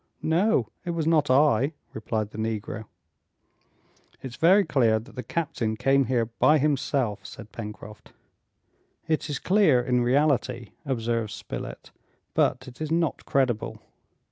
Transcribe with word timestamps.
"No, 0.23 0.69
it 0.83 0.89
was 0.97 1.05
not 1.05 1.29
I," 1.29 1.73
replied 1.93 2.31
the 2.31 2.39
Negro. 2.39 2.85
"It's 4.23 4.35
very 4.35 4.65
clear 4.65 4.97
that 4.97 5.13
the 5.15 5.21
captain 5.21 5.77
came 5.77 6.05
here 6.05 6.25
by 6.25 6.57
himself," 6.57 7.23
said 7.23 7.51
Pencroft. 7.51 8.11
"It 9.07 9.29
is 9.29 9.37
clear 9.37 9.79
in 9.79 10.01
reality," 10.01 10.71
observed 10.87 11.29
Spilett, 11.29 11.91
"but 12.33 12.67
it 12.67 12.81
is 12.81 12.89
not 12.91 13.25
credible!" 13.25 13.79